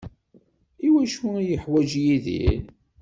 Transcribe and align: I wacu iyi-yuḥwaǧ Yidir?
I 0.85 0.87
wacu 0.93 1.25
iyi-yuḥwaǧ 1.39 1.89
Yidir? 2.03 2.61